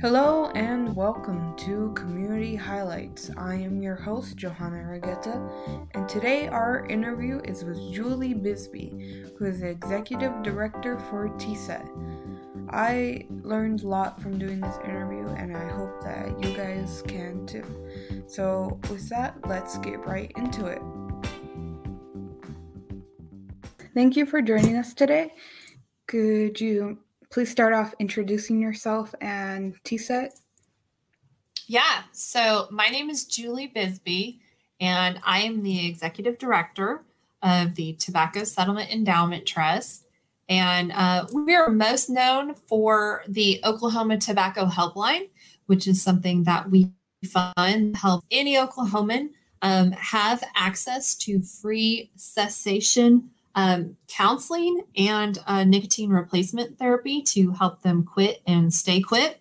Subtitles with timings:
[0.00, 3.32] Hello and welcome to Community Highlights.
[3.36, 8.92] I am your host, Johanna Regetta, and today our interview is with Julie Bisbee,
[9.36, 11.84] who is the Executive Director for TSET.
[12.70, 17.44] I learned a lot from doing this interview, and I hope that you guys can
[17.44, 17.64] too.
[18.28, 20.82] So, with that, let's get right into it.
[23.94, 25.34] Thank you for joining us today.
[26.06, 26.98] Could you
[27.30, 30.38] please start off introducing yourself and TSET?
[31.66, 34.40] Yeah, so my name is Julie Bisbee,
[34.80, 37.04] and I am the executive director
[37.42, 40.06] of the Tobacco Settlement Endowment Trust.
[40.48, 45.28] And uh, we are most known for the Oklahoma Tobacco Helpline,
[45.66, 46.90] which is something that we
[47.26, 49.28] fund help any Oklahoman
[49.60, 57.82] um, have access to free cessation um, counseling and uh, nicotine replacement therapy to help
[57.82, 59.40] them quit and stay quit.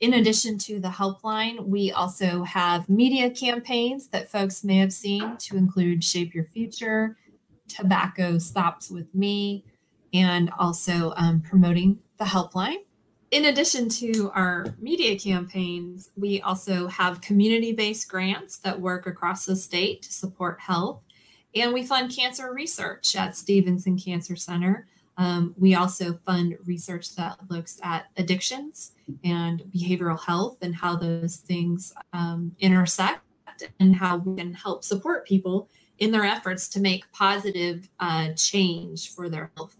[0.00, 5.36] In addition to the helpline, we also have media campaigns that folks may have seen
[5.36, 7.16] to include Shape Your Future,
[7.68, 9.64] Tobacco Stops With Me,
[10.12, 12.78] and also um, promoting the helpline.
[13.30, 19.46] In addition to our media campaigns, we also have community based grants that work across
[19.46, 21.00] the state to support health
[21.54, 24.86] and we fund cancer research at Stephenson Cancer Center.
[25.18, 31.36] Um, we also fund research that looks at addictions and behavioral health and how those
[31.36, 33.22] things um, intersect
[33.78, 39.10] and how we can help support people in their efforts to make positive uh, change
[39.10, 39.76] for their health.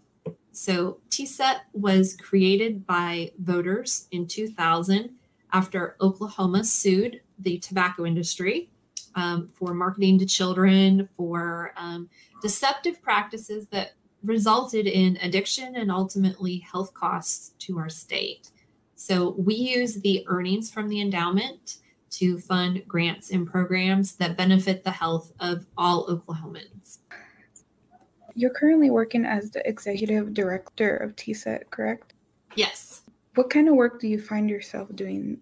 [0.51, 5.09] So, TSET was created by voters in 2000
[5.51, 8.69] after Oklahoma sued the tobacco industry
[9.15, 12.09] um, for marketing to children, for um,
[12.41, 18.51] deceptive practices that resulted in addiction and ultimately health costs to our state.
[18.95, 21.77] So we use the earnings from the endowment
[22.11, 26.99] to fund grants and programs that benefit the health of all Oklahomans.
[28.35, 32.13] You're currently working as the executive director of TSET, correct?
[32.55, 33.01] Yes.
[33.35, 35.39] What kind of work do you find yourself doing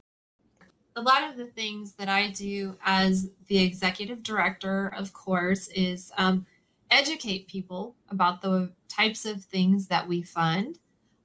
[0.95, 6.11] a lot of the things that I do as the executive director, of course, is
[6.17, 6.45] um,
[6.89, 10.79] educate people about the types of things that we fund.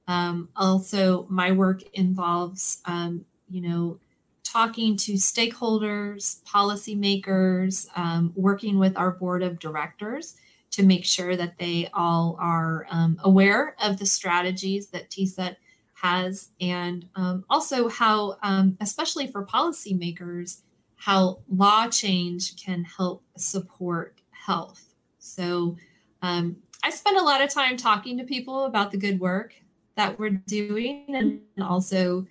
[0.07, 3.99] Um, also, my work involves, um, you know,
[4.45, 10.37] talking to stakeholders, policymakers, um, working with our board of directors
[10.71, 15.57] to make sure that they all are um, aware of the strategies that TSET
[16.03, 20.61] has, and um, also how, um, especially for policymakers,
[20.97, 24.95] how law change can help support health.
[25.19, 25.77] So
[26.23, 29.55] um, I spend a lot of time talking to people about the good work
[29.97, 32.27] that we're doing and also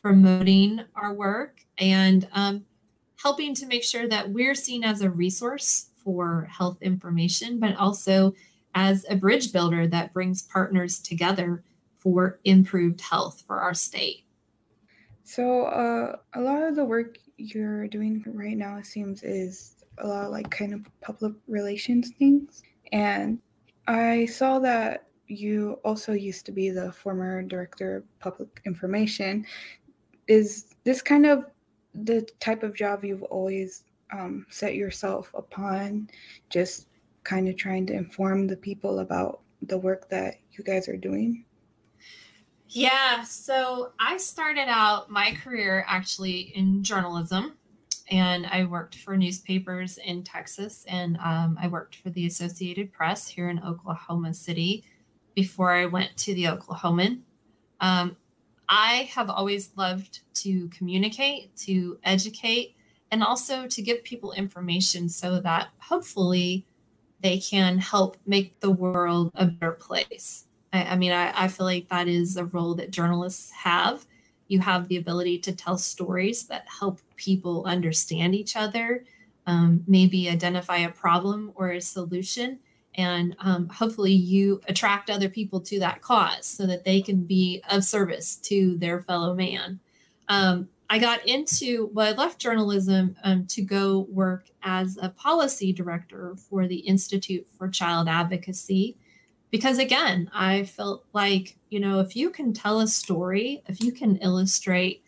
[0.00, 2.64] promoting our work and um,
[3.22, 8.34] helping to make sure that we're seen as a resource for health information, but also
[8.74, 11.64] as a bridge builder that brings partners together
[12.06, 14.24] for improved health for our state.
[15.24, 20.06] So, uh, a lot of the work you're doing right now, it seems, is a
[20.06, 22.62] lot of like kind of public relations things.
[22.92, 23.40] And
[23.88, 29.44] I saw that you also used to be the former director of public information.
[30.28, 31.46] Is this kind of
[31.92, 36.08] the type of job you've always um, set yourself upon,
[36.50, 36.86] just
[37.24, 41.45] kind of trying to inform the people about the work that you guys are doing?
[42.68, 47.56] Yeah, so I started out my career actually in journalism,
[48.10, 53.28] and I worked for newspapers in Texas, and um, I worked for the Associated Press
[53.28, 54.84] here in Oklahoma City
[55.34, 57.20] before I went to the Oklahoman.
[57.80, 58.16] Um,
[58.68, 62.74] I have always loved to communicate, to educate,
[63.12, 66.66] and also to give people information so that hopefully
[67.20, 70.46] they can help make the world a better place.
[70.76, 74.06] I, I mean, I, I feel like that is a role that journalists have.
[74.48, 79.04] You have the ability to tell stories that help people understand each other,
[79.46, 82.60] um, maybe identify a problem or a solution,
[82.94, 87.62] and um, hopefully you attract other people to that cause so that they can be
[87.70, 89.80] of service to their fellow man.
[90.28, 95.72] Um, I got into, well, I left journalism um, to go work as a policy
[95.72, 98.96] director for the Institute for Child Advocacy
[99.56, 103.90] because again i felt like you know if you can tell a story if you
[103.90, 105.02] can illustrate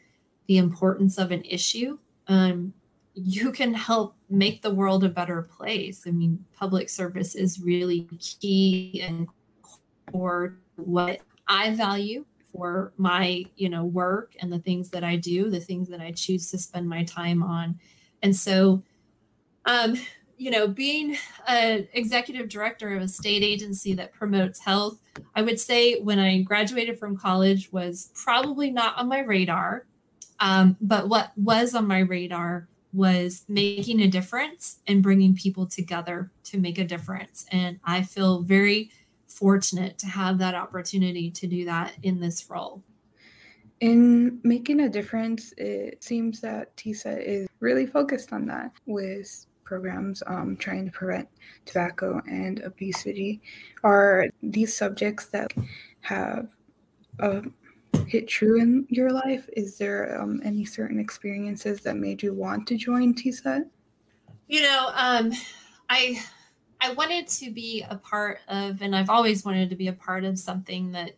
[0.46, 1.98] the importance of an issue
[2.28, 2.72] um,
[3.14, 6.04] you can help make the world a better place.
[6.06, 9.26] I mean public service is really key and
[10.12, 15.50] core what i value for my you know work and the things that i do
[15.50, 17.78] the things that i choose to spend my time on.
[18.22, 18.82] And so
[19.66, 19.98] um
[20.38, 24.98] you know being an executive director of a state agency that promotes health
[25.34, 29.86] i would say when i graduated from college was probably not on my radar
[30.40, 36.30] um, but what was on my radar was making a difference and bringing people together
[36.44, 38.90] to make a difference and i feel very
[39.28, 42.82] fortunate to have that opportunity to do that in this role.
[43.80, 50.22] In making a difference, it seems that TSET is really focused on that with programs
[50.26, 51.28] um, trying to prevent
[51.66, 53.42] tobacco and obesity.
[53.84, 55.52] Are these subjects that
[56.00, 56.48] have
[57.20, 57.42] uh,
[58.06, 59.46] hit true in your life?
[59.54, 63.68] Is there um, any certain experiences that made you want to join TSET?
[64.46, 65.32] You know, um,
[65.90, 66.22] I
[66.80, 70.24] I wanted to be a part of, and I've always wanted to be a part
[70.24, 71.12] of something that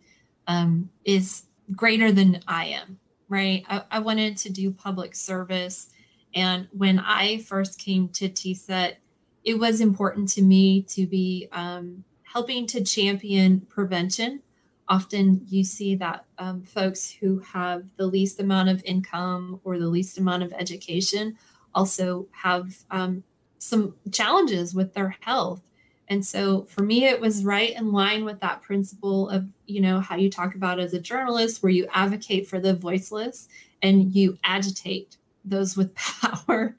[0.48, 1.44] um, is
[1.76, 2.98] greater than I am,
[3.28, 3.62] right?
[3.68, 5.90] I, I, wanted to do public service.
[6.34, 8.96] And when I first came to TSET,
[9.44, 14.42] it was important to me to be um, helping to champion prevention.
[14.88, 19.88] Often you see that um, folks who have the least amount of income or the
[19.88, 21.38] least amount of education
[21.74, 23.22] also have um,
[23.58, 25.62] some challenges with their health.
[26.08, 30.00] And so for me, it was right in line with that principle of, you know,
[30.00, 33.48] how you talk about as a journalist, where you advocate for the voiceless
[33.80, 36.76] and you agitate those with power.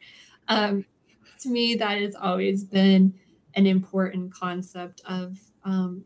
[0.48, 0.86] Um,
[1.42, 3.14] to me, that has always been
[3.56, 6.06] an important concept of um,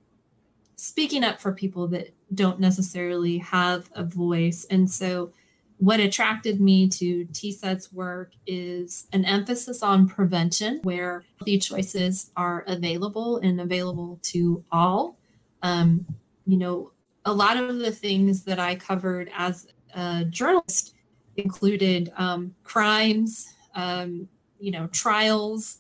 [0.76, 4.66] speaking up for people that don't necessarily have a voice.
[4.70, 5.32] And so
[5.78, 12.64] what attracted me to TSET's work is an emphasis on prevention, where healthy choices are
[12.68, 15.18] available and available to all.
[15.62, 16.06] Um,
[16.46, 16.92] you know,
[17.26, 20.94] a lot of the things that I covered as a journalist
[21.38, 24.28] included um, crimes, um,
[24.60, 25.80] you know, trials,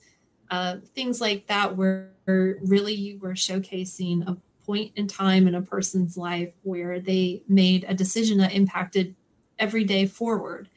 [0.51, 5.61] uh, things like that, where really you were showcasing a point in time in a
[5.61, 9.15] person's life where they made a decision that impacted
[9.59, 10.67] every day forward.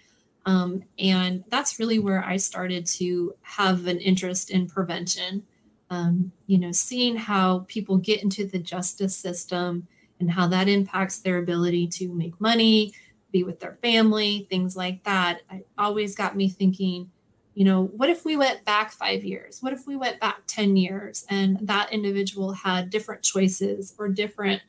[0.46, 5.42] Um, and that's really where I started to have an interest in prevention.
[5.90, 9.86] Um, you know, seeing how people get into the justice system
[10.20, 12.92] and how that impacts their ability to make money,
[13.30, 15.40] be with their family, things like that.
[15.50, 17.10] It always got me thinking,
[17.54, 19.62] you know, what if we went back five years?
[19.62, 24.62] What if we went back 10 years and that individual had different choices or different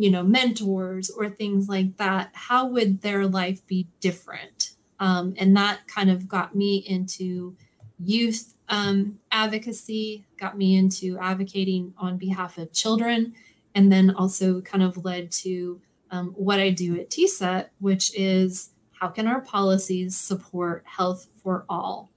[0.00, 5.56] you know mentors or things like that how would their life be different um, and
[5.56, 7.54] that kind of got me into
[7.98, 13.34] youth um, advocacy got me into advocating on behalf of children
[13.74, 15.80] and then also kind of led to
[16.10, 18.70] um, what i do at tset which is
[19.00, 22.10] how can our policies support health for all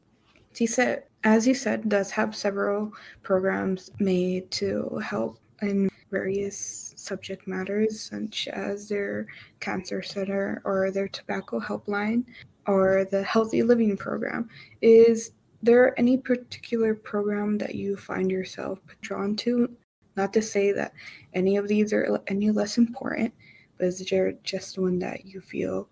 [0.54, 2.92] tset as you said does have several
[3.22, 9.26] programs made to help in various subject matters, such as their
[9.60, 12.24] cancer center or their tobacco helpline
[12.68, 14.48] or the healthy living program.
[14.82, 15.32] Is
[15.64, 19.70] there any particular program that you find yourself drawn to?
[20.16, 20.94] Not to say that
[21.34, 23.34] any of these are any less important,
[23.78, 25.90] but is there just one that you feel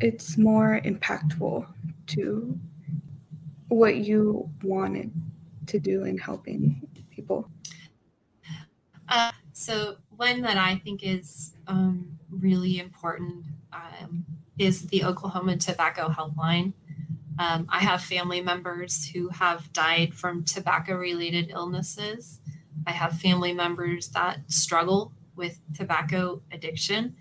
[0.00, 1.66] it's more impactful
[2.06, 2.58] to
[3.68, 5.10] what you wanted
[5.66, 7.50] to do in helping people?
[9.08, 14.24] Uh, so one that I think is um, really important um,
[14.58, 16.72] is the Oklahoma Tobacco Helpline.
[17.38, 22.40] Um, I have family members who have died from tobacco related illnesses.
[22.86, 27.14] I have family members that struggle with tobacco addiction.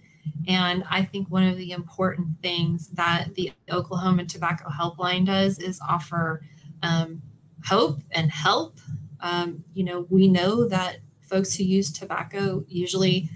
[0.48, 5.80] And I think one of the important things that the Oklahoma Tobacco Helpline does is
[5.88, 6.42] offer
[6.82, 7.22] um,
[7.64, 8.80] hope and help.
[9.20, 13.30] Um, you know, we know that folks who use tobacco usually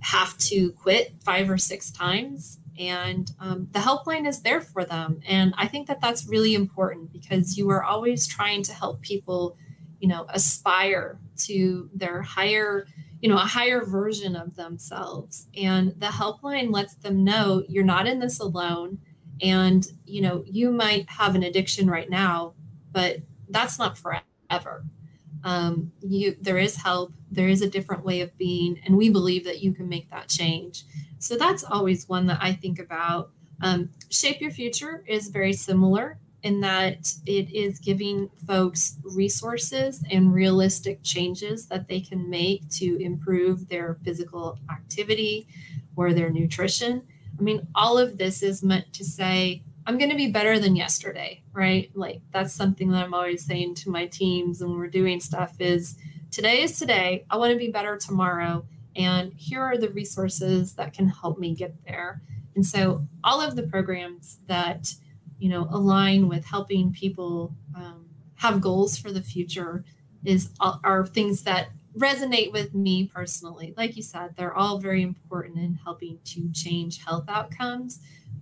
[0.00, 5.20] have to quit five or six times and um, the helpline is there for them
[5.26, 9.56] and i think that that's really important because you are always trying to help people
[10.00, 12.86] you know aspire to their higher
[13.24, 15.48] you know a higher version of themselves.
[15.56, 18.98] And the helpline lets them know you're not in this alone.
[19.40, 22.52] And you know you might have an addiction right now
[22.92, 23.16] but
[23.48, 24.84] that's not forever.
[25.42, 27.14] Um, you there is help.
[27.30, 30.28] There is a different way of being and we believe that you can make that
[30.28, 30.84] change.
[31.18, 33.30] So that's always one that i think about.
[33.62, 40.32] Um, shape your future is very similar in that it is giving folks resources and
[40.32, 45.48] realistic changes that they can make to improve their physical activity
[45.96, 47.02] or their nutrition.
[47.38, 50.76] I mean, all of this is meant to say, I'm going to be better than
[50.76, 51.90] yesterday, right?
[51.94, 55.96] Like that's something that I'm always saying to my teams and we're doing stuff is
[56.30, 57.24] today is today.
[57.30, 58.66] I want to be better tomorrow.
[58.96, 62.20] And here are the resources that can help me get there.
[62.54, 64.94] And so all of the programs that,
[65.38, 69.84] you know, align with helping people um, have goals for the future
[70.24, 73.74] is are things that resonate with me personally.
[73.76, 78.00] Like you said, they're all very important in helping to change health outcomes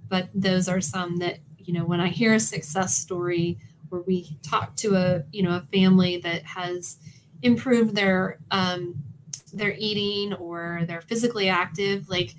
[0.09, 3.59] but those are some that you know when i hear a success story
[3.89, 6.99] where we talk to a you know a family that has
[7.43, 8.95] improved their um,
[9.53, 12.35] their eating or they're physically active like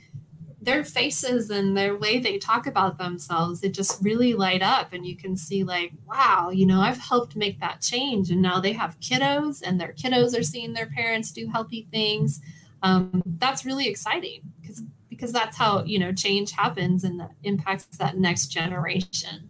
[0.63, 5.05] their faces and their way they talk about themselves it just really light up and
[5.05, 8.31] you can see like wow you know i've helped make that change.
[8.31, 12.41] And now they have kiddos and their kiddos are seeing their parents do healthy things.
[12.81, 17.85] Um, that's really exciting because because that's how you know change happens and that impacts
[17.97, 19.49] that next generation.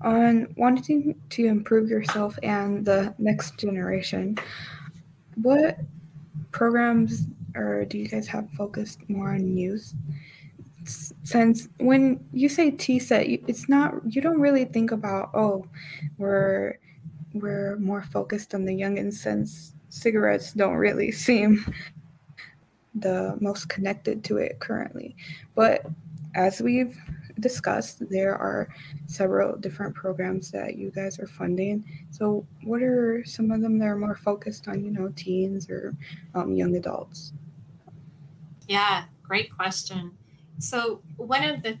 [0.00, 4.36] On wanting to improve yourself and the next generation
[5.36, 5.78] what
[6.52, 9.94] programs or do you guys have focused more on youth
[10.86, 15.66] since when you say T-set, it's not you don't really think about oh,
[16.18, 16.78] we're
[17.32, 21.64] we're more focused on the youngins since cigarettes don't really seem
[22.94, 25.16] the most connected to it currently.
[25.54, 25.86] But
[26.34, 26.96] as we've
[27.40, 28.68] discussed, there are
[29.06, 31.84] several different programs that you guys are funding.
[32.10, 35.94] So, what are some of them that are more focused on, you know, teens or
[36.34, 37.32] um, young adults?
[38.66, 40.12] Yeah, great question.
[40.58, 41.78] So, one of the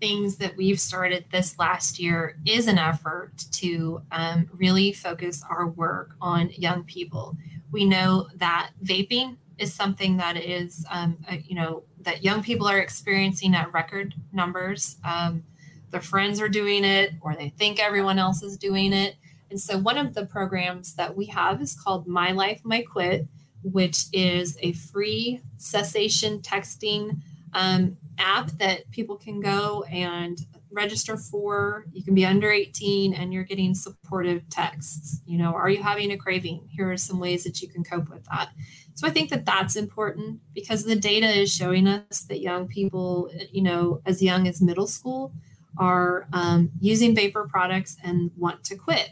[0.00, 5.68] things that we've started this last year is an effort to um, really focus our
[5.68, 7.36] work on young people.
[7.70, 12.66] We know that vaping is something that is, um, uh, you know, that young people
[12.66, 14.96] are experiencing at record numbers.
[15.04, 15.44] Um,
[15.90, 19.16] their friends are doing it, or they think everyone else is doing it.
[19.50, 23.26] And so, one of the programs that we have is called My Life, My Quit,
[23.62, 27.20] which is a free cessation texting
[27.54, 30.38] um, app that people can go and
[30.70, 31.84] register for.
[31.92, 35.20] You can be under 18 and you're getting supportive texts.
[35.26, 36.68] You know, are you having a craving?
[36.70, 38.50] Here are some ways that you can cope with that.
[38.94, 43.30] So I think that that's important because the data is showing us that young people,
[43.50, 45.32] you know, as young as middle school,
[45.78, 49.10] are um, using vapor products and want to quit.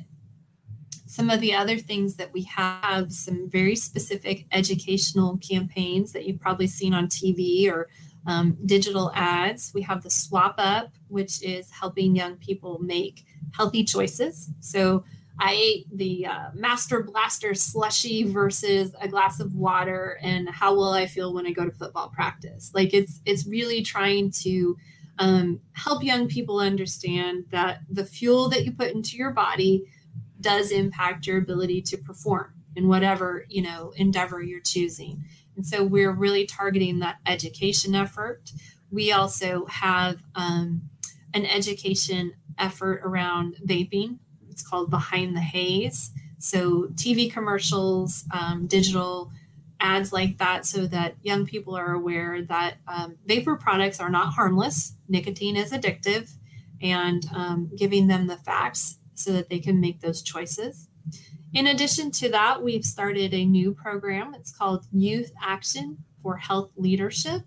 [1.10, 6.38] Some of the other things that we have, some very specific educational campaigns that you've
[6.38, 7.88] probably seen on TV or
[8.28, 9.72] um, digital ads.
[9.74, 13.26] We have the Swap Up, which is helping young people make
[13.56, 14.50] healthy choices.
[14.60, 15.02] So
[15.40, 20.92] I ate the uh, Master Blaster slushy versus a glass of water, and how will
[20.92, 22.70] I feel when I go to football practice?
[22.72, 24.76] Like it's it's really trying to
[25.18, 29.86] um, help young people understand that the fuel that you put into your body
[30.40, 35.24] does impact your ability to perform in whatever you know endeavor you're choosing.
[35.56, 38.52] And so we're really targeting that education effort.
[38.90, 40.82] We also have um,
[41.34, 44.18] an education effort around vaping
[44.60, 46.10] it's called Behind the Haze.
[46.38, 49.30] So, TV commercials, um, digital
[49.80, 54.34] ads like that, so that young people are aware that um, vapor products are not
[54.34, 54.94] harmless.
[55.08, 56.32] Nicotine is addictive,
[56.82, 60.88] and um, giving them the facts so that they can make those choices.
[61.52, 64.34] In addition to that, we've started a new program.
[64.34, 67.42] It's called Youth Action for Health Leadership,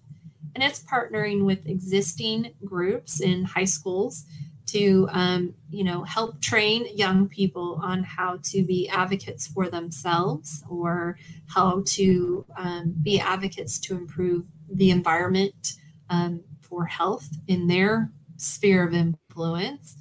[0.54, 4.26] and it's partnering with existing groups in high schools
[4.66, 10.64] to um, you know help train young people on how to be advocates for themselves
[10.70, 15.74] or how to um, be advocates to improve the environment
[16.10, 19.96] um, for health in their sphere of influence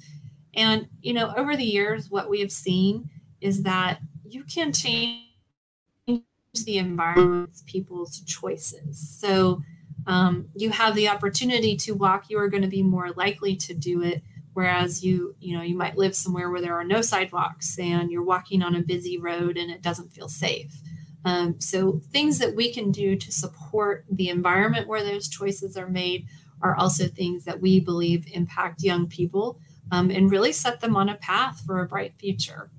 [0.55, 3.09] and you know over the years what we have seen
[3.41, 5.21] is that you can change
[6.65, 9.17] the environment people's choices.
[9.19, 9.61] So
[10.05, 13.73] um, you have the opportunity to walk you are going to be more likely to
[13.73, 14.21] do it.
[14.53, 18.23] Whereas you you know you might live somewhere where there are no sidewalks and you're
[18.23, 20.79] walking on a busy road and it doesn't feel safe.
[21.25, 25.87] Um, so things that we can do to support the environment where those choices are
[25.87, 26.27] made
[26.61, 29.59] are also things that we believe impact young people
[29.93, 32.71] um, and really set them on a path for a bright future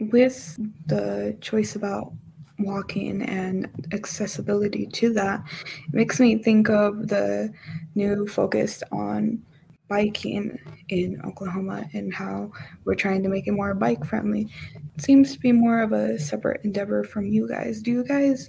[0.00, 2.12] with the choice about
[2.58, 5.42] walking and accessibility to that
[5.88, 7.52] it makes me think of the
[7.94, 9.40] new focus on
[9.88, 10.58] biking
[10.88, 12.50] in Oklahoma and how
[12.84, 14.48] we're trying to make it more bike friendly.
[14.96, 17.82] It seems to be more of a separate endeavor from you guys.
[17.82, 18.48] Do you guys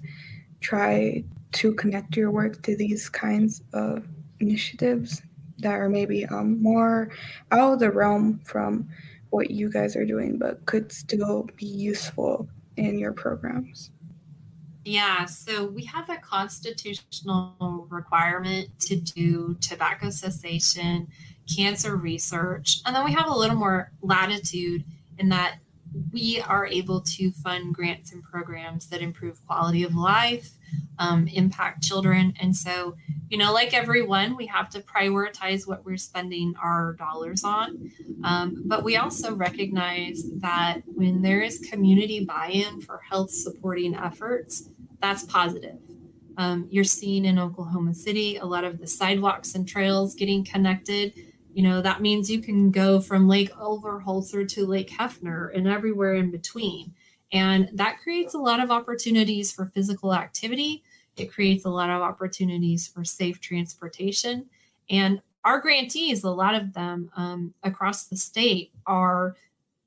[0.61, 4.07] try to connect your work to these kinds of
[4.39, 5.21] initiatives
[5.63, 7.09] that are maybe um, more
[7.51, 8.87] out of the realm from
[9.29, 13.89] what you guys are doing, but could still be useful in your programs?
[14.85, 21.07] Yeah, so we have a constitutional requirement to do tobacco cessation,
[21.53, 24.83] cancer research, and then we have a little more latitude
[25.17, 25.55] in that
[26.11, 30.51] we are able to fund grants and programs that improve quality of life,
[30.99, 32.33] um, impact children.
[32.39, 32.95] And so,
[33.29, 37.91] you know, like everyone, we have to prioritize what we're spending our dollars on.
[38.23, 43.95] Um, but we also recognize that when there is community buy in for health supporting
[43.95, 44.69] efforts,
[45.01, 45.79] that's positive.
[46.37, 51.13] Um, you're seeing in Oklahoma City a lot of the sidewalks and trails getting connected
[51.53, 56.15] you know, that means you can go from Lake Overholser to Lake Hefner and everywhere
[56.15, 56.93] in between.
[57.31, 60.83] And that creates a lot of opportunities for physical activity.
[61.15, 64.45] It creates a lot of opportunities for safe transportation.
[64.89, 69.35] And our grantees, a lot of them um, across the state, are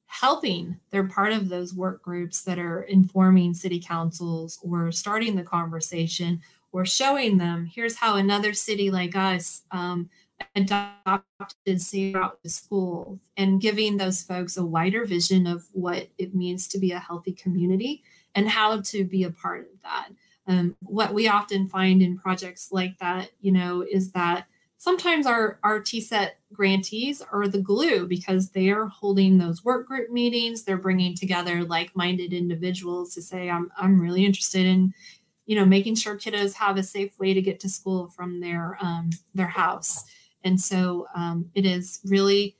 [0.06, 0.78] helping.
[0.90, 6.40] They're part of those work groups that are informing city councils or starting the conversation
[6.72, 10.08] or showing them here's how another city like us um,
[10.54, 16.68] adopted route to schools and giving those folks a wider vision of what it means
[16.68, 18.02] to be a healthy community
[18.34, 20.08] and how to be a part of that.
[20.46, 24.46] Um, what we often find in projects like that, you know, is that
[24.78, 30.10] sometimes our, our TSET grantees are the glue because they are holding those work group
[30.10, 30.62] meetings.
[30.62, 34.94] They're bringing together like-minded individuals to say, I'm, I'm really interested in,
[35.46, 38.78] you know, making sure kiddos have a safe way to get to school from their,
[38.80, 40.04] um, their house.
[40.46, 42.56] And so um, it is really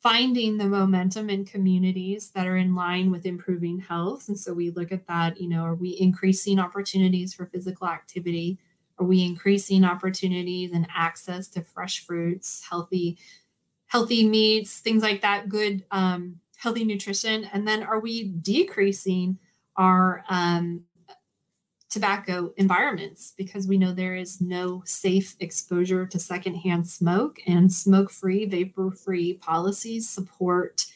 [0.00, 4.28] finding the momentum in communities that are in line with improving health.
[4.28, 8.58] And so we look at that, you know, are we increasing opportunities for physical activity?
[8.98, 13.18] Are we increasing opportunities and access to fresh fruits, healthy,
[13.86, 17.48] healthy meats, things like that, good um, healthy nutrition?
[17.52, 19.38] And then are we decreasing
[19.76, 20.84] our um,
[21.94, 28.10] tobacco environments because we know there is no safe exposure to secondhand smoke and smoke
[28.10, 30.86] free, vapor free policies support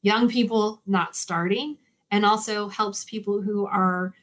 [0.00, 1.76] young people not starting
[2.10, 4.14] and also helps people who are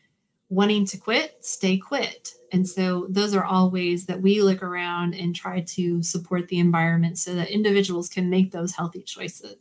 [0.49, 2.33] wanting to quit stay quit.
[2.51, 6.57] And so those are all ways that we look around and try to support the
[6.57, 9.57] environment so that individuals can make those healthy choices.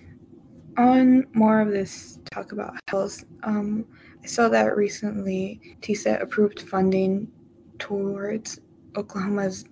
[0.79, 3.85] On more of this talk about health, um,
[4.25, 7.31] I saw that recently TSET approved funding
[7.79, 8.59] towards
[8.97, 9.67] Oklahoma's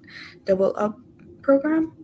[0.45, 0.99] Double Up
[1.41, 1.95] program,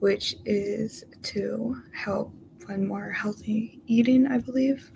[0.00, 2.34] which is to help
[2.66, 4.90] fund more healthy eating, I believe.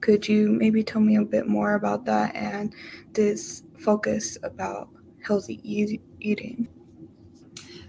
[0.00, 2.74] Could you maybe tell me a bit more about that and
[3.12, 4.88] this focus about
[5.24, 6.66] healthy e- eating?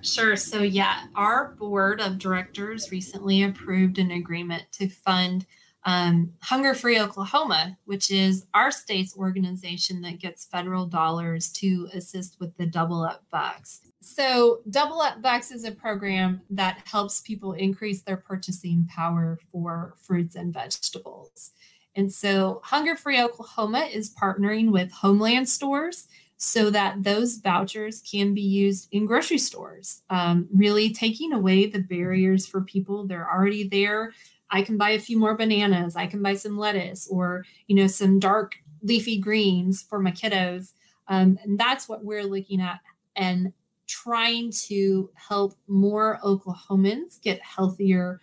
[0.02, 0.36] Sure.
[0.36, 5.48] So, yeah, our board of directors recently approved an agreement to fund
[5.88, 12.42] um, Hunger Free Oklahoma, which is our state's organization that gets federal dollars to assist
[12.42, 13.80] with the Double Up Bucks.
[14.02, 19.94] So, Double Up Bucks is a program that helps people increase their purchasing power for
[20.02, 21.52] fruits and vegetables.
[21.96, 28.34] And so, Hunger Free Oklahoma is partnering with Homeland stores so that those vouchers can
[28.34, 33.08] be used in grocery stores, um, really taking away the barriers for people.
[33.08, 34.12] They're already there
[34.50, 35.96] I can buy a few more bananas.
[35.96, 40.74] I can buy some lettuce or, you know, some dark leafy greens for my kiddos.
[41.08, 42.80] Um, and that's what we're looking at
[43.16, 43.54] and
[43.88, 48.22] trying to help more Oklahomans get healthier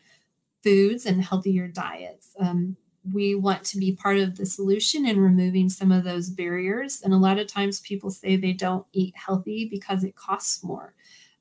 [0.63, 2.35] foods and healthier diets.
[2.39, 2.77] Um,
[3.13, 7.03] we want to be part of the solution in removing some of those barriers.
[7.03, 10.95] And a lot of times people say they don't eat healthy because it costs more.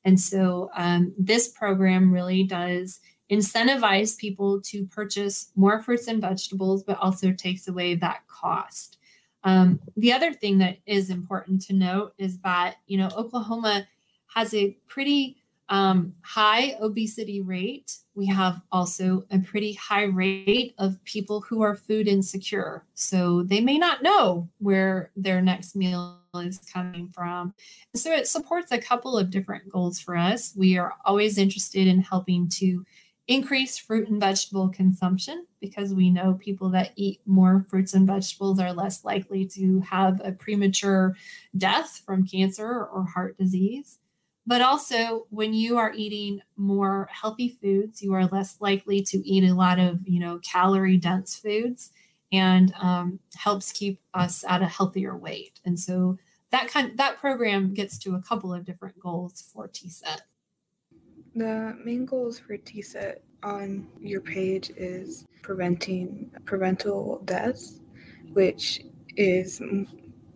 [0.03, 2.99] And so um, this program really does
[3.35, 8.97] incentivize people to purchase more fruits and vegetables, but also takes away that cost.
[9.43, 13.87] Um, the other thing that is important to note is that, you know, Oklahoma
[14.27, 15.37] has a pretty
[15.69, 17.97] um, high obesity rate.
[18.15, 22.85] We have also a pretty high rate of people who are food insecure.
[22.93, 27.53] So they may not know where their next meal is coming from.
[27.95, 30.53] So it supports a couple of different goals for us.
[30.55, 32.85] We are always interested in helping to
[33.27, 38.59] increase fruit and vegetable consumption because we know people that eat more fruits and vegetables
[38.59, 41.15] are less likely to have a premature
[41.57, 43.99] death from cancer or heart disease.
[44.45, 49.49] But also, when you are eating more healthy foods, you are less likely to eat
[49.49, 51.91] a lot of, you know, calorie dense foods
[52.33, 55.61] and um, helps keep us at a healthier weight.
[55.63, 56.17] And so
[56.51, 60.21] that kind that program gets to a couple of different goals for TSET.
[61.35, 67.79] The main goals for TSET on your page is preventing preventable deaths,
[68.33, 68.81] which
[69.17, 69.59] is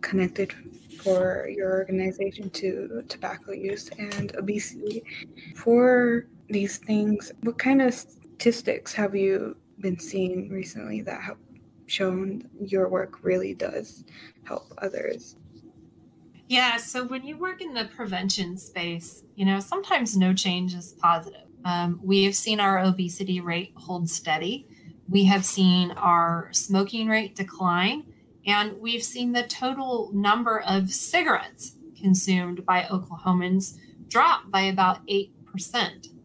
[0.00, 0.52] connected
[1.00, 5.04] for your organization to tobacco use and obesity.
[5.54, 11.36] For these things, what kind of statistics have you been seeing recently that have
[11.86, 14.04] shown your work really does
[14.44, 15.36] help others?
[16.48, 20.94] Yeah, so when you work in the prevention space, you know, sometimes no change is
[20.94, 21.42] positive.
[21.66, 24.66] Um, we have seen our obesity rate hold steady.
[25.10, 28.04] We have seen our smoking rate decline,
[28.46, 33.76] and we've seen the total number of cigarettes consumed by Oklahomans
[34.08, 35.28] drop by about 8%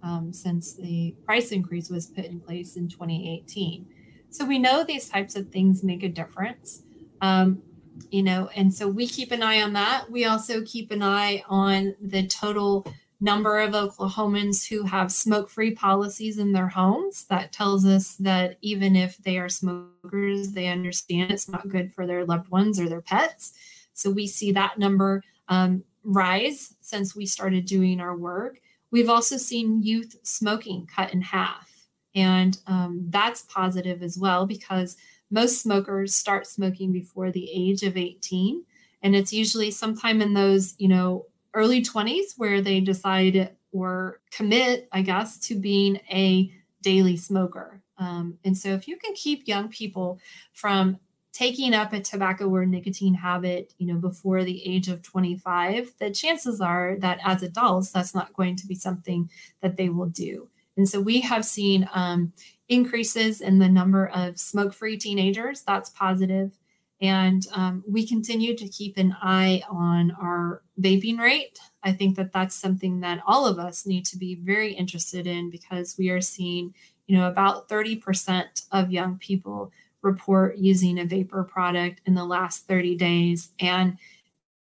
[0.04, 3.88] um, since the price increase was put in place in 2018.
[4.30, 6.84] So we know these types of things make a difference.
[7.20, 7.62] Um,
[8.10, 10.10] you know, and so we keep an eye on that.
[10.10, 12.86] We also keep an eye on the total
[13.24, 17.24] number of Oklahomans who have smoke free policies in their homes.
[17.26, 22.06] That tells us that even if they are smokers, they understand it's not good for
[22.06, 23.54] their loved ones or their pets.
[23.94, 28.60] So we see that number um, rise since we started doing our work.
[28.92, 31.70] We've also seen youth smoking cut in half.
[32.16, 34.98] And um, that's positive as well because
[35.34, 38.64] most smokers start smoking before the age of 18
[39.02, 44.88] and it's usually sometime in those you know early 20s where they decide or commit
[44.92, 46.52] i guess to being a
[46.84, 47.82] daily smoker.
[47.98, 50.20] Um, and so if you can keep young people
[50.54, 51.00] from
[51.32, 56.12] taking up a tobacco or nicotine habit you know before the age of 25 the
[56.12, 59.28] chances are that as adults that's not going to be something
[59.62, 60.48] that they will do.
[60.78, 62.34] And so we have seen um,
[62.70, 65.62] increases in the number of smoke free teenagers.
[65.62, 66.58] That's positive.
[67.02, 71.60] And um, we continue to keep an eye on our vaping rate.
[71.84, 75.50] I think that that's something that all of us need to be very interested in
[75.50, 76.74] because we are seeing,
[77.08, 79.72] you know, about 30% of young people
[80.02, 83.50] report using a vapor product in the last 30 days.
[83.60, 83.98] And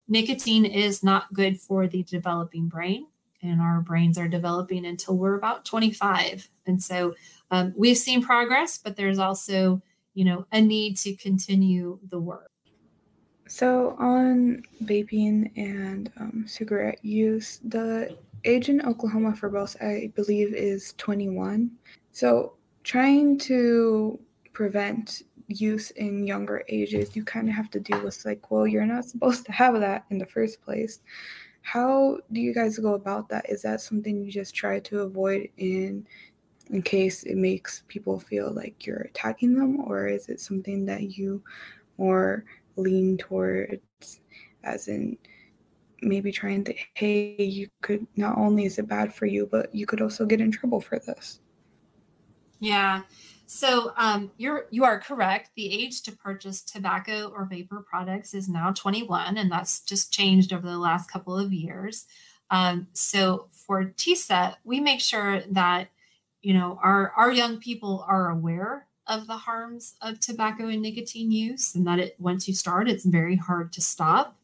[0.08, 3.06] nicotine is not good for the developing brain
[3.42, 6.48] and our brains are developing until we're about 25.
[6.66, 7.14] And so
[7.52, 9.80] um, we've seen progress, but there's also,
[10.14, 12.50] you know, a need to continue the work.
[13.46, 20.54] So on vaping and um, cigarette use, the age in Oklahoma for both, I believe,
[20.54, 21.70] is 21.
[22.12, 24.18] So trying to
[24.54, 28.86] prevent use in younger ages, you kind of have to deal with like, well, you're
[28.86, 31.00] not supposed to have that in the first place.
[31.60, 33.48] How do you guys go about that?
[33.50, 36.06] Is that something you just try to avoid in
[36.72, 41.16] in case it makes people feel like you're attacking them or is it something that
[41.16, 41.42] you
[41.98, 42.44] more
[42.76, 44.20] lean towards
[44.64, 45.16] as in
[46.00, 49.86] maybe trying to hey you could not only is it bad for you but you
[49.86, 51.40] could also get in trouble for this
[52.58, 53.02] yeah
[53.52, 55.50] so um, you're you are correct.
[55.56, 60.54] The age to purchase tobacco or vapor products is now 21, and that's just changed
[60.54, 62.06] over the last couple of years.
[62.50, 65.88] Um, so for TSET, we make sure that
[66.42, 71.30] you know our our young people are aware of the harms of tobacco and nicotine
[71.30, 74.36] use, and that it once you start, it's very hard to stop.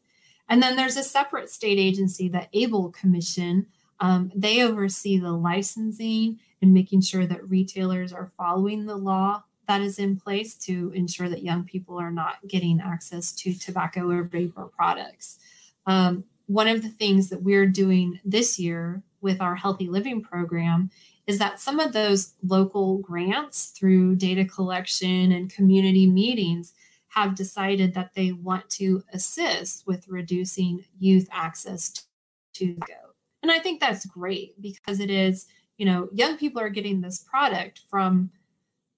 [0.49, 3.67] And then there's a separate state agency, the ABLE Commission.
[3.99, 9.81] Um, they oversee the licensing and making sure that retailers are following the law that
[9.81, 14.23] is in place to ensure that young people are not getting access to tobacco or
[14.23, 15.37] vapor products.
[15.85, 20.89] Um, one of the things that we're doing this year with our healthy living program
[21.29, 26.73] is that some of those local grants through data collection and community meetings
[27.09, 32.05] have decided that they want to assist with reducing youth access
[32.53, 33.13] to go.
[33.41, 35.47] And I think that's great because it is
[35.79, 38.29] you know, young people are getting this product from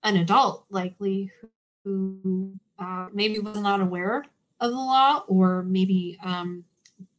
[0.04, 1.32] an adult, likely
[1.86, 4.26] who uh, maybe was not aware
[4.60, 6.64] of the law or maybe um,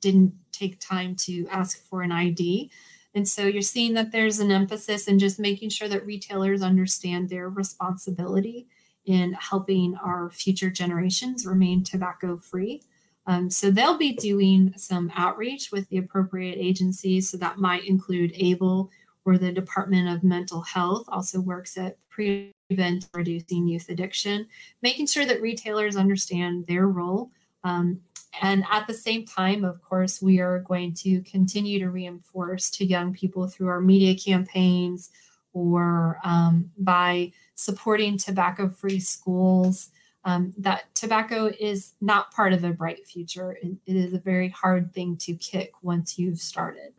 [0.01, 2.71] didn't take time to ask for an ID.
[3.15, 7.29] And so you're seeing that there's an emphasis in just making sure that retailers understand
[7.29, 8.67] their responsibility
[9.05, 12.83] in helping our future generations remain tobacco free.
[13.27, 17.31] Um, so they'll be doing some outreach with the appropriate agencies.
[17.31, 18.91] So that might include ABLE,
[19.25, 24.47] or the Department of Mental Health also works at prevent reducing youth addiction,
[24.83, 27.31] making sure that retailers understand their role.
[27.65, 28.01] Um,
[28.41, 32.85] and at the same time, of course, we are going to continue to reinforce to
[32.85, 35.11] young people through our media campaigns
[35.53, 39.91] or um, by supporting tobacco free schools.
[40.25, 43.59] um, that tobacco is not part of a bright future.
[43.61, 46.93] it, it is a very hard thing to kick once you've started.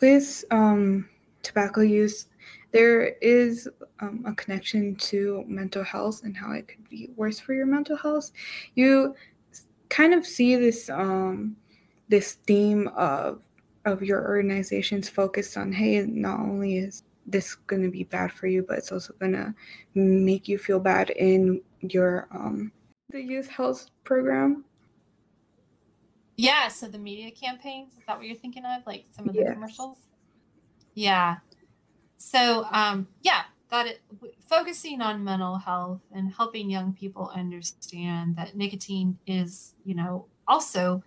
[0.00, 1.08] With um,
[1.42, 2.26] tobacco use,
[2.72, 3.68] there is
[4.00, 7.96] um, a connection to mental health and how it could be worse for your mental
[7.96, 8.32] health.
[8.74, 9.14] You
[9.92, 11.54] kind of see this um,
[12.08, 13.42] this theme of
[13.84, 18.46] of your organization's focused on hey, not only is this going to be bad for
[18.46, 19.54] you, but it's also going to
[19.94, 22.72] make you feel bad in your um
[23.10, 24.64] the youth health program.
[26.36, 28.86] Yeah, so the media campaigns, is that what you're thinking of?
[28.86, 29.98] Like some of the commercials?
[30.94, 31.36] Yeah.
[32.16, 34.02] So, um yeah, that it,
[34.46, 41.02] focusing on mental health and helping young people understand that nicotine is, you know, also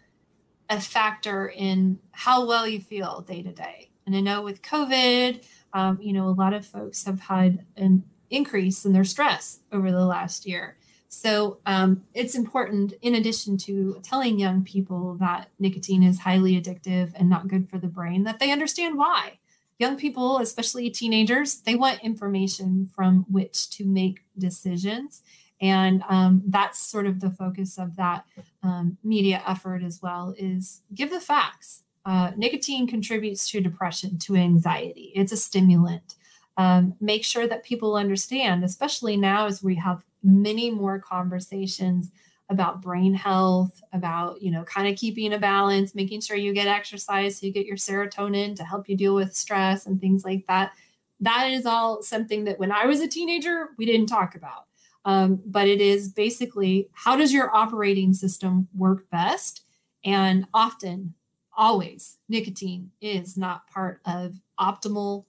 [0.68, 3.92] a factor in how well you feel day to day.
[4.08, 8.04] And I know with COVID, um, you know, a lot of folks have had an
[8.32, 10.78] increase in their stress over the last year.
[11.08, 17.12] So um, it's important, in addition to telling young people that nicotine is highly addictive
[17.16, 19.38] and not good for the brain, that they understand why.
[19.78, 25.22] Young people, especially teenagers, they want information from which to make decisions.
[25.62, 28.26] And um, that's sort of the focus of that
[28.64, 34.36] um, media effort as well is give the facts uh, nicotine contributes to depression, to
[34.36, 35.12] anxiety.
[35.16, 36.16] It's a stimulant.
[36.58, 42.12] Um, make sure that people understand, especially now as we have many more conversations
[42.50, 46.68] about brain health, about, you know, kind of keeping a balance, making sure you get
[46.68, 50.46] exercise so you get your serotonin to help you deal with stress and things like
[50.48, 50.74] that.
[51.20, 54.66] That is all something that when I was a teenager, we didn't talk about.
[55.06, 59.64] Um, but it is basically how does your operating system work best?
[60.04, 61.14] And often
[61.56, 65.26] always nicotine is not part of optimal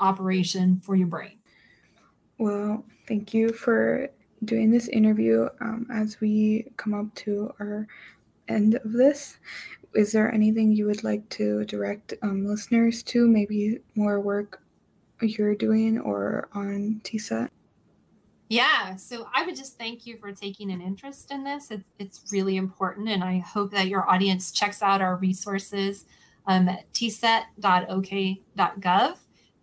[0.00, 1.38] operation for your brain.
[2.38, 4.10] Well, thank you for
[4.44, 5.48] doing this interview.
[5.60, 7.86] Um, as we come up to our
[8.48, 9.38] end of this,
[9.94, 13.26] is there anything you would like to direct um, listeners to?
[13.26, 14.62] Maybe more work
[15.20, 17.50] you're doing or on TSET?
[18.48, 21.72] Yeah, so I would just thank you for taking an interest in this.
[21.72, 26.04] It's, it's really important, and I hope that your audience checks out our resources
[26.46, 28.36] um, at tset.ok.gov.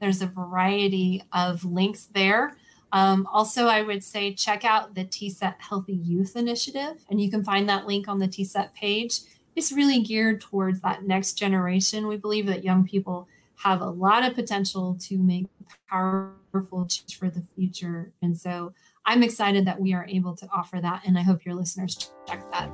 [0.02, 2.58] There's a variety of links there.
[2.94, 7.44] Um, also, I would say check out the TSET Healthy Youth Initiative, and you can
[7.44, 9.22] find that link on the TSET page.
[9.56, 12.08] It's really geared towards that next generation.
[12.08, 15.48] We believe that young people have a lot of potential to make
[15.90, 18.12] powerful change for the future.
[18.22, 18.74] And so
[19.06, 21.02] I'm excited that we are able to offer that.
[21.06, 22.70] And I hope your listeners check that.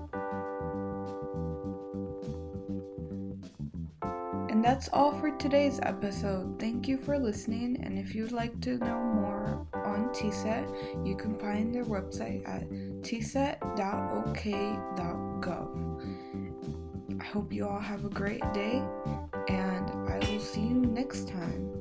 [4.50, 6.60] And that's all for today's episode.
[6.60, 7.80] Thank you for listening.
[7.84, 9.39] And if you'd like to know more
[9.90, 10.70] on TSET,
[11.06, 12.70] you can find their website at
[13.02, 13.60] tset.ok.gov.
[17.20, 18.82] I hope you all have a great day,
[19.50, 21.79] and I will see you next time.